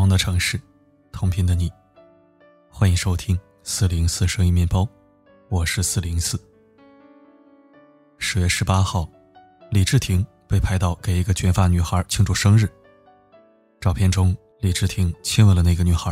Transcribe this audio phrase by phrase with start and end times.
[0.00, 0.58] 同的城市，
[1.12, 1.70] 同频的你，
[2.70, 4.88] 欢迎收听四零四声音面包，
[5.50, 6.42] 我是四零四。
[8.16, 9.06] 十月十八号，
[9.70, 12.66] 李治廷被拍到给一个卷发女孩庆祝生日。
[13.78, 16.10] 照片中，李治廷亲吻了那个女孩。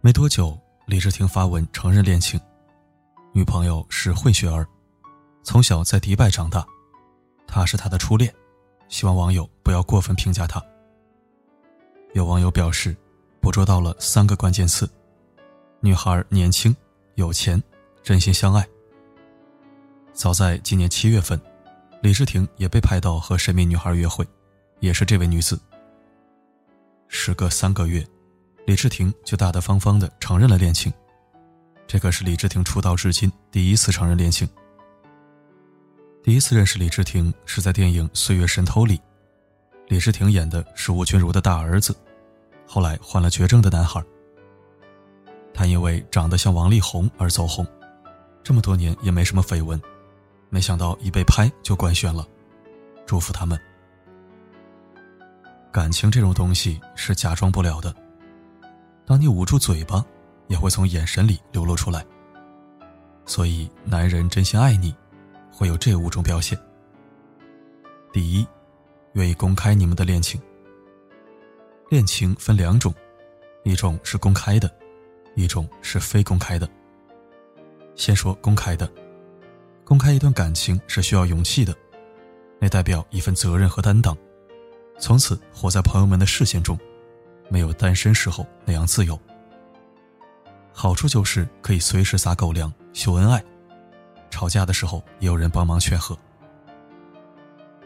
[0.00, 2.40] 没多久，李治廷发文承认恋情，
[3.32, 4.64] 女朋友是混血儿，
[5.42, 6.64] 从小在迪拜长大，
[7.48, 8.32] 他是他的初恋，
[8.88, 10.64] 希望网友不要过分评价他。
[12.14, 12.96] 有网友表示，
[13.40, 14.88] 捕捉到了三个关键词：
[15.80, 16.74] 女孩年轻、
[17.16, 17.62] 有钱、
[18.02, 18.66] 真心相爱。
[20.12, 21.40] 早在今年七月份，
[22.02, 24.26] 李治廷也被拍到和神秘女孩约会，
[24.80, 25.60] 也是这位女子。
[27.08, 28.04] 时隔三个月，
[28.66, 30.92] 李治廷就大大方方的承认了恋情，
[31.86, 34.48] 这可是李治廷出道至今第一次承认恋情。
[36.22, 39.00] 第一次认识李治廷是在电影《岁月神偷》里，
[39.88, 41.96] 李治廷演的是吴君如的大儿子，
[42.66, 44.04] 后来患了绝症的男孩。
[45.54, 47.66] 他因为长得像王力宏而走红，
[48.42, 49.80] 这么多年也没什么绯闻。
[50.50, 52.26] 没想到一被拍就官宣了，
[53.06, 53.58] 祝福他们。
[55.72, 57.94] 感情这种东西是假装不了的，
[59.06, 60.04] 当你捂住嘴巴，
[60.48, 62.04] 也会从眼神里流露出来。
[63.24, 64.94] 所以，男人真心爱你，
[65.50, 66.58] 会有这五种表现。
[68.12, 68.46] 第一，
[69.12, 70.40] 愿意公开你们的恋情。
[71.88, 72.94] 恋情分两种，
[73.64, 74.70] 一种是公开的，
[75.34, 76.68] 一种是非公开的。
[77.94, 78.90] 先说公开的。
[79.84, 81.74] 公开一段感情是需要勇气的，
[82.60, 84.14] 那代表一份责任和担当，
[84.98, 86.78] 从此活在朋友们的视线中，
[87.48, 89.18] 没有单身时候那样自由。
[90.70, 93.42] 好处就是可以随时撒狗粮秀恩爱，
[94.28, 96.16] 吵架的时候也有人帮忙劝和。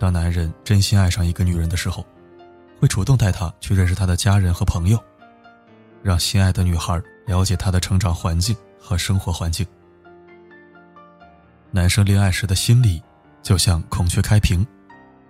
[0.02, 2.04] 当男人真心爱上一个女人的时候，
[2.80, 4.98] 会主动带她去认识她的家人和朋友，
[6.02, 9.64] 让心爱的女孩了解她的成长环境和生活环境。
[11.70, 13.00] 男生恋爱时的心理，
[13.44, 14.66] 就像孔雀开屏，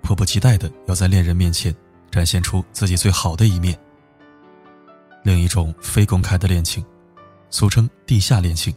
[0.00, 1.74] 迫不及待的要在恋人面前
[2.10, 3.78] 展现出自己最好的一面。
[5.22, 6.82] 另一种非公开的恋情，
[7.50, 8.74] 俗称地下恋情，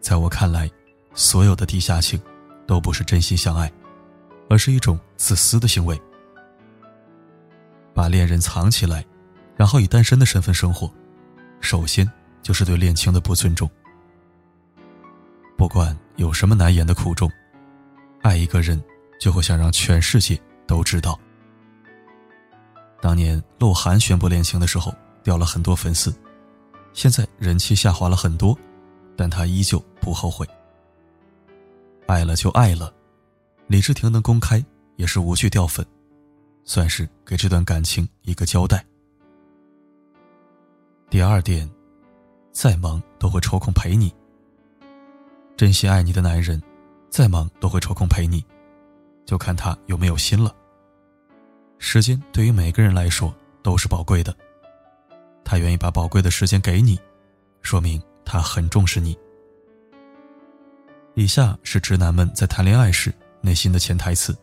[0.00, 0.68] 在我看来，
[1.14, 2.20] 所有的地下情
[2.66, 3.72] 都不是真心相爱，
[4.48, 6.00] 而是一种自私的行为。
[7.94, 9.04] 把恋人藏起来，
[9.56, 10.90] 然后以单身的身份生活，
[11.60, 12.10] 首先
[12.42, 13.70] 就是对恋情的不尊重。
[15.56, 15.96] 不管。
[16.18, 17.30] 有什么难言的苦衷？
[18.22, 18.82] 爱一个人，
[19.20, 20.36] 就会想让全世界
[20.66, 21.16] 都知道。
[23.00, 24.92] 当年鹿晗宣布恋情的时候，
[25.22, 26.12] 掉了很多粉丝，
[26.92, 28.58] 现在人气下滑了很多，
[29.16, 30.44] 但他依旧不后悔。
[32.08, 32.92] 爱了就爱了，
[33.68, 34.64] 李治廷能公开
[34.96, 35.86] 也是无惧掉粉，
[36.64, 38.82] 算是给这段感情一个交代。
[41.10, 41.70] 第二点，
[42.50, 44.10] 再忙都会抽空陪你。
[45.54, 46.62] 真心爱你的男人，
[47.10, 48.42] 再忙都会抽空陪你，
[49.26, 50.54] 就看他有没有心了。
[51.78, 54.34] 时间对于每个人来说都是宝贵的，
[55.44, 56.98] 他愿意把宝贵的时间给你，
[57.60, 59.14] 说明他很重视你。
[61.14, 64.36] 以下是直男们在谈恋爱时内心的潜台词：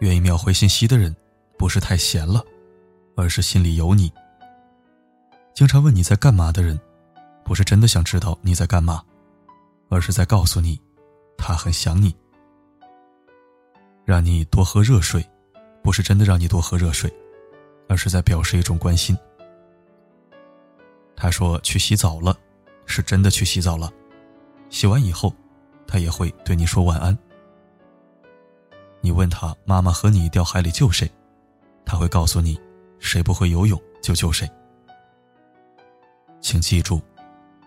[0.00, 1.14] 愿意秒回信息的人，
[1.58, 2.44] 不是太闲了，
[3.16, 4.12] 而是心里有你。
[5.54, 6.78] 经常问你在干嘛的人，
[7.44, 9.02] 不是真的想知道你在干嘛。
[9.88, 10.80] 而是在告诉你，
[11.38, 12.12] 他很想你。
[14.04, 15.24] 让你多喝热水，
[15.80, 17.08] 不是真的让你多喝热水，
[17.88, 19.16] 而是在表示一种关心。
[21.14, 22.36] 他说去洗澡了，
[22.84, 23.88] 是真的去洗澡了。
[24.70, 25.32] 洗完以后，
[25.86, 27.16] 他也会对你说晚安。
[29.06, 31.08] 你问他妈妈和你掉海里救谁，
[31.84, 32.60] 他会告诉你，
[32.98, 34.50] 谁不会游泳就救谁。
[36.40, 37.00] 请记住。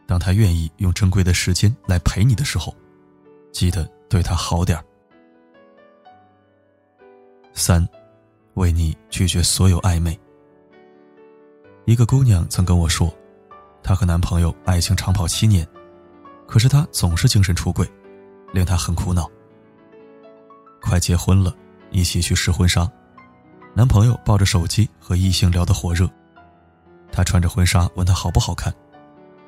[0.06, 2.76] 当他愿意用珍贵的时间来陪你的时候，
[3.54, 4.78] 记得对他好点
[7.54, 7.88] 三，
[8.56, 10.20] 为你拒绝所有暧昧。
[11.86, 13.10] 一个姑娘曾跟我说，
[13.82, 15.66] 她和男朋友爱情长跑七年，
[16.46, 17.90] 可是他总是精神出轨，
[18.52, 19.32] 令她很苦恼。
[20.82, 21.54] 快结婚了，
[21.92, 22.90] 一起去试婚纱，
[23.74, 26.10] 男朋友抱着手机和异性聊得火热，
[27.12, 28.74] 她穿着婚纱问他好不好看。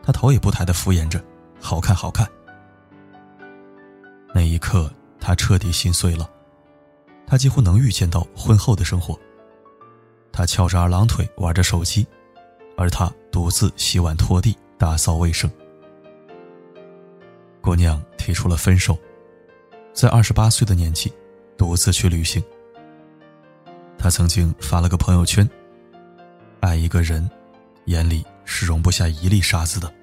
[0.04, 1.24] 他头也不抬的敷衍着，
[1.60, 2.28] 好看，好看。
[4.33, 6.28] 那一刻，他彻底心碎了。
[7.28, 9.18] 他几乎能预见到婚后的生活。
[10.31, 12.06] 他翘着二郎腿玩着手机，
[12.75, 15.50] 而他独自洗碗、拖地、打扫卫生。
[17.62, 18.98] 姑娘提出了分手，
[19.94, 21.13] 在二十八岁的年纪，
[21.61, 22.43] 独自去旅行。
[23.95, 25.47] 他曾经发了个朋友圈
[26.59, 27.29] ：“爱一个人，
[27.85, 29.93] 眼里是容不下一粒沙子的。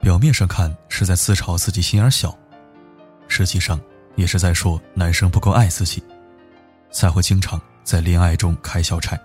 [0.00, 2.32] 表面上看是在自嘲自己心眼小，
[3.26, 3.80] 实际上
[4.14, 6.00] 也是在说男生不够爱自己，
[6.92, 9.18] 才会经常在恋爱中开小差。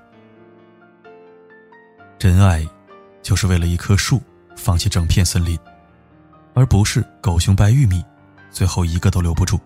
[2.17, 2.67] 真爱，
[3.21, 4.19] 就是为了一棵树
[4.55, 5.55] 放弃整片森林，
[6.55, 8.03] 而不是狗熊掰玉米，
[8.49, 9.59] 最后一个都留不住。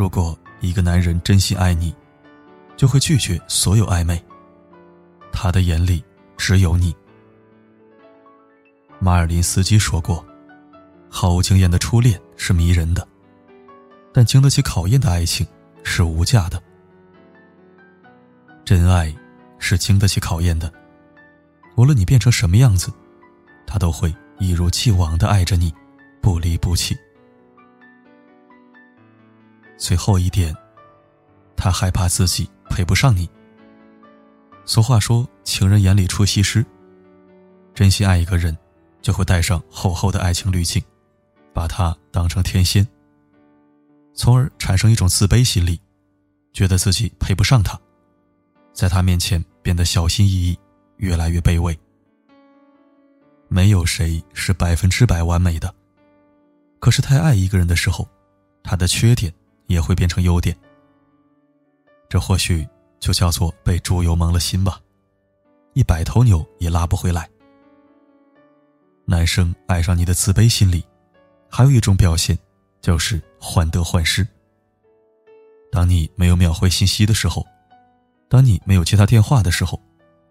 [0.00, 1.94] 如果一个男人真心爱你，
[2.74, 4.18] 就会拒绝所有暧昧，
[5.30, 6.02] 他的眼里
[6.38, 6.96] 只有你。
[8.98, 10.24] 马尔林斯基说过
[11.10, 13.06] ：“毫无经验的初恋是迷人的，
[14.10, 15.46] 但经得起考验的爱情
[15.82, 16.58] 是无价的。
[18.64, 19.14] 真爱
[19.58, 20.72] 是经得起考验的，
[21.76, 22.90] 无论你变成什么样子，
[23.66, 25.70] 他都会一如既往的爱着你，
[26.22, 26.96] 不离不弃。
[29.80, 30.56] 最后一点，
[31.56, 33.28] 他害怕自己配不上你。
[34.64, 36.64] 俗话说：‘情人眼里出西施’，
[37.74, 38.56] 真心爱一个人。”
[39.02, 40.82] 就会带上厚厚的爱情滤镜，
[41.54, 42.86] 把他当成天仙，
[44.12, 45.80] 从而产生一种自卑心理，
[46.52, 47.80] 觉得自己配不上他，
[48.74, 50.58] 在他面前变得小心翼翼，
[50.98, 51.74] 越来越卑微。
[53.48, 55.74] 没有谁是百分之百完美的，
[56.78, 58.06] 可是太爱一个人的时候，
[58.62, 59.32] 他的缺点
[59.70, 60.54] 也会变成优点。
[62.08, 62.68] 这或许
[62.98, 64.80] 就叫做被猪油蒙了心吧，
[65.74, 67.30] 一百头牛也拉不回来。
[69.04, 70.84] 男生爱上你的自卑心理，
[71.48, 72.36] 还有一种表现，
[72.80, 74.26] 就是患得患失。
[75.70, 77.46] 当你没有秒回信息的时候，
[78.28, 79.80] 当你没有接他电话的时候，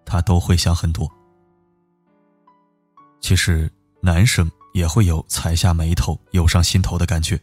[0.03, 1.09] 他都会想很多。
[3.21, 3.71] 其实
[4.01, 7.39] 男生也会有踩下眉头、涌上心头的感觉。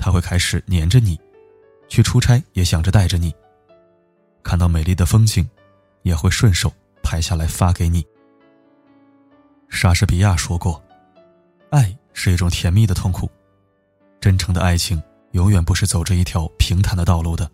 [0.00, 1.20] 他会开始黏着你，
[1.86, 3.32] 去出差也想着带着你，
[4.42, 5.46] 看到美丽的风景，
[6.02, 8.04] 也会顺手拍下来发给你。
[9.68, 10.82] 莎士比亚说过
[11.70, 13.30] ：“爱是一种甜蜜的痛苦，
[14.18, 15.00] 真诚的爱情
[15.32, 17.48] 永远不是走着一条平坦的道路的。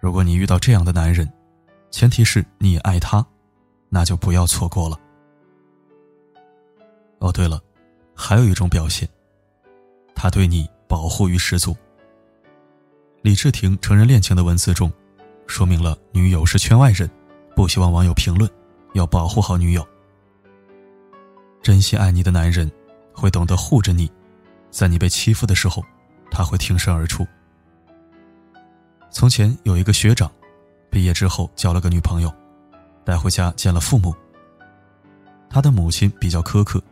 [0.00, 1.26] 如果你遇到这样的男人，
[1.90, 3.26] 前提是你也爱他，
[3.88, 5.00] 那就不要错过了。”
[7.20, 7.60] 哦，对了，
[8.14, 9.08] 还有一种表现，
[10.20, 11.76] 他对你保护欲十足。
[13.22, 14.92] 李治廷承认恋情的文字中，
[15.46, 17.08] 说明了女友是圈外人，
[17.54, 18.50] 不希望网友评论，
[18.94, 19.86] 要保护好女友。
[21.62, 22.68] 真心爱你的男人，
[23.12, 24.10] 会懂得护着你，
[24.72, 25.84] 在你被欺负的时候，
[26.32, 27.24] 他会挺身而出。
[29.10, 30.28] 从前有一个学长，
[30.90, 32.34] 毕业之后交了个女朋友，
[33.04, 34.12] 带回家见了父母。
[35.48, 36.82] 他的母亲比较苛刻，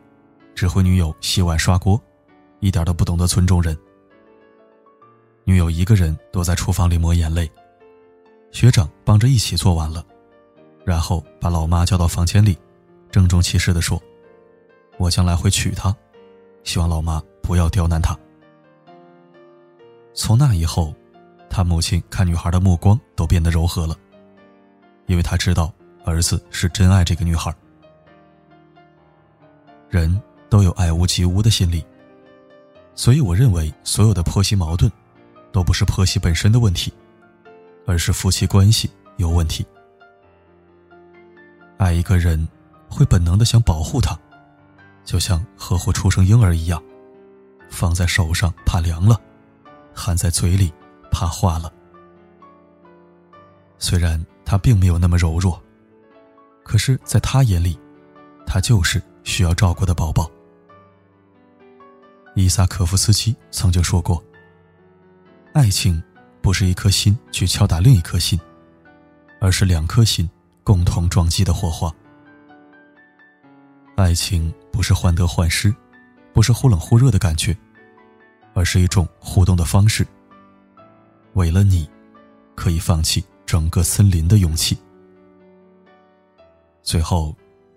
[0.55, 2.01] 只会女友洗碗刷锅，
[2.61, 3.77] 一点都不懂得尊重人。
[5.45, 7.51] 女友一个人躲在厨房里抹眼泪，
[8.51, 10.05] 学长帮着一起做完了，
[10.85, 12.59] 然后把老妈叫到房间里，
[13.11, 14.03] 郑重其事地说。
[14.99, 15.95] 我将来会娶她，
[16.65, 18.19] 希望老妈不要刁难她。
[20.15, 20.95] 从那以后，
[21.51, 23.95] 他母亲看女孩的目光都变得柔和了，
[25.07, 25.73] 因为他知道
[26.05, 27.55] 儿子是真爱这个女孩。
[29.89, 31.85] 人都有爱屋及乌的心理，
[32.97, 34.91] 所以我认为所有的婆媳矛盾，
[35.53, 36.93] 都不是婆媳本身的问题，
[37.87, 39.65] 而是夫妻关系有问题。
[41.77, 42.49] 爱一个人，
[42.89, 44.19] 会本能的想保护他。
[45.05, 46.83] 就像呵护出生婴儿一样，
[47.71, 49.21] 放在手上怕凉了，
[49.95, 50.73] 含在嘴里
[51.13, 51.73] 怕化了。
[53.79, 55.63] 虽然他并没有那么柔弱，
[56.65, 57.79] 可是在他眼里，
[58.47, 60.29] 他就是需要照顾的宝宝。
[62.37, 64.23] 伊萨克夫斯基曾经说过
[65.55, 66.03] ：“爱情
[66.43, 68.39] 不是一颗心去敲打另一颗心，
[69.41, 70.29] 而是两颗心
[70.63, 71.91] 共同撞击的火花。”
[73.97, 75.75] 爱情不是患得患失，
[76.35, 77.57] 不是忽冷忽热的感觉，
[78.53, 80.07] 而是一种互动的方式。
[81.33, 81.89] 为了你，
[82.55, 84.77] 可以放弃整个森林的勇气。
[86.83, 87.35] 最后，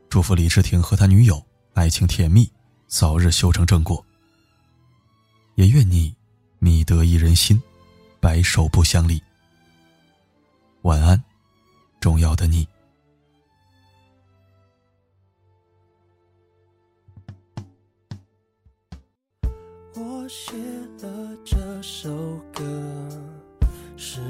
[0.10, 1.42] 祝福李治廷和他女友
[1.76, 2.52] 爱情甜蜜，
[2.88, 4.06] 早日修成正果。
[5.60, 6.16] 也愿你
[6.58, 7.62] 觅得一人心，
[8.22, 9.22] 白首不相离。
[10.84, 11.22] 晚安，
[12.00, 12.66] 重要的你。
[19.96, 20.54] 我写
[20.98, 22.10] 的这首
[22.54, 22.64] 歌
[23.98, 24.22] 是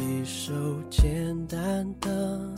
[0.00, 2.56] 一首简单的、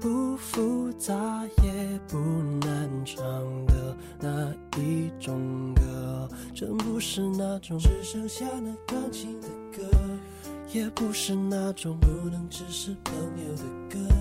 [0.00, 1.14] 不复杂
[1.62, 2.18] 也不
[2.66, 3.22] 难唱
[3.66, 5.79] 的那一种歌，
[6.60, 9.82] 真不是那种只剩下那钢琴的歌。
[10.74, 14.14] 也不是那种不能只是朋友的歌。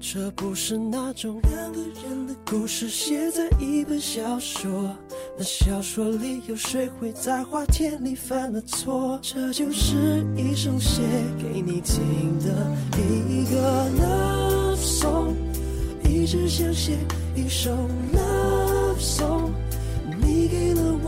[0.00, 4.96] 这不是那种两个人的故事，写在一本小说。
[5.36, 9.18] 那小说里有谁会在花田里犯了错？
[9.20, 11.02] 这就是一首写
[11.38, 15.34] 给你听的一个 love song，
[16.02, 16.96] 一直想写
[17.36, 17.70] 一首
[18.14, 19.50] love song。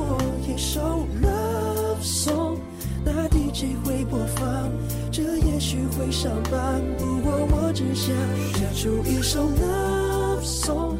[0.08, 2.58] 我一首 love song，
[3.04, 4.70] 那 DJ 会播放，
[5.10, 6.80] 这也许会上榜。
[6.98, 8.14] 不过我只想
[8.54, 10.96] 写出一首 love song，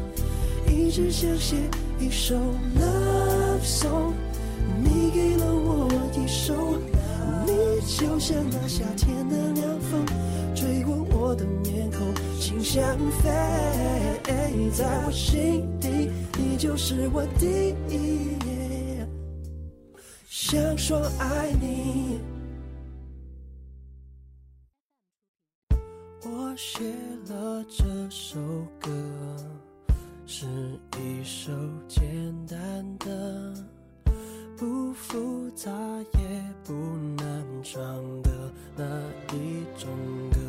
[0.67, 1.55] 一直想写
[1.99, 4.13] 一首 love song。
[4.83, 6.53] 你给了我一首，
[7.45, 7.51] 你
[7.87, 10.05] 就像那夏天的凉风，
[10.53, 12.83] 吹过我的面孔，心想
[13.21, 13.29] 飞，
[14.73, 18.56] 在我心底，你就是我第一。
[20.49, 22.21] 想说爱你。
[26.23, 26.79] 我写
[27.27, 28.39] 了这首
[28.79, 28.89] 歌，
[30.25, 30.45] 是
[30.97, 31.51] 一首
[31.89, 32.01] 简
[32.45, 33.53] 单的、
[34.55, 35.69] 不复杂
[36.13, 36.73] 也不
[37.17, 37.81] 难唱
[38.21, 38.31] 的
[38.77, 38.85] 那
[39.35, 39.89] 一种
[40.31, 40.46] 歌。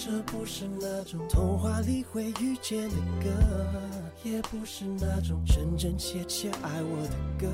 [0.00, 3.28] 这不是那种童话里会遇见的歌，
[4.22, 7.48] 也不是那种真真切切爱我的歌。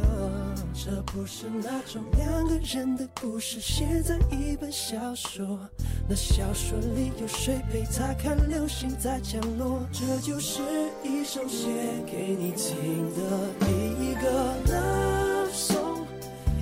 [0.75, 5.59] 这不是那种两个人的故事，写在一本小说。
[6.07, 9.81] 那小说里有谁陪他看流星在降落？
[9.91, 10.61] 这就是
[11.03, 11.67] 一首写
[12.07, 12.77] 给你听
[13.15, 13.49] 的
[13.99, 16.05] 一个 love song，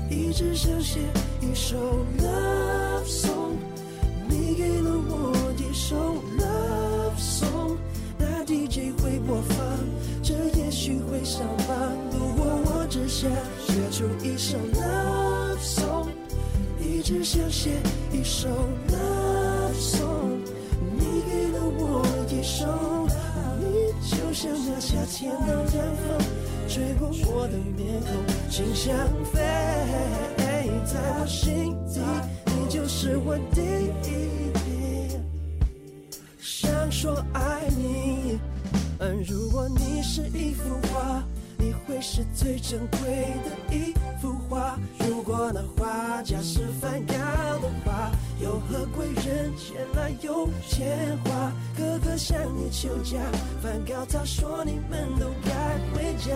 [0.09, 1.01] 一直想写
[1.41, 3.32] 一首 love song。
[13.13, 13.29] 写
[13.91, 16.09] 出一首 love song，
[16.81, 17.71] 一直想写
[18.11, 18.49] 一首
[18.89, 20.41] love song。
[20.97, 23.07] 你给了我一首，
[23.61, 26.19] 你就像那夏天的凉风，
[26.67, 28.11] 吹过我的面孔，
[28.51, 28.97] 心想
[29.31, 29.39] 飞，
[30.87, 32.01] 在我心底，
[32.47, 33.61] 你就是我第
[34.09, 35.19] 一。
[36.41, 38.39] 想说爱你，
[39.29, 41.23] 如果你是一幅画，
[41.93, 44.79] 会是最珍贵的一幅画。
[45.01, 47.15] 如果那画家是梵高
[47.61, 51.53] 的话，有何贵人前来有钱花？
[51.77, 53.19] 哥哥向你求嫁，
[53.63, 55.53] 梵高他说你们都该
[55.93, 56.35] 回家。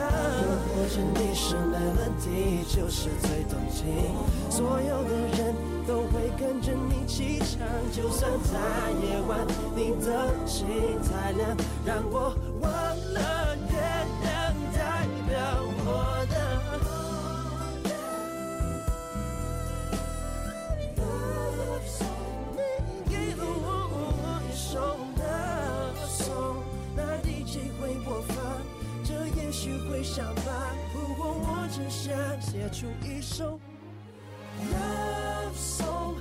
[0.75, 4.13] 或者你是没问题就是最动听，
[4.51, 5.55] 所有的人
[5.87, 7.67] 都会跟着你起唱。
[7.93, 8.59] 就算在
[9.07, 9.41] 夜晚，
[9.75, 10.67] 你的心
[11.03, 12.37] 太亮，让我
[30.17, 30.45] 许会上榜。
[30.93, 33.61] 不过我只想写出一首
[34.73, 36.15] love song，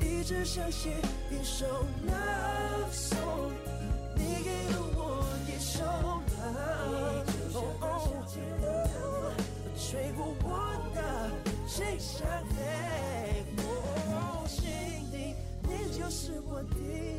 [0.00, 0.90] 一直想写
[1.30, 1.64] 一首
[2.06, 3.52] love song。
[4.14, 5.82] 你给了我一首
[6.42, 7.80] love song，
[9.74, 10.46] 吹过我
[10.94, 10.98] 的
[11.66, 12.60] 心想飞，
[13.56, 14.60] 我心
[15.10, 17.11] 底，你就是我的。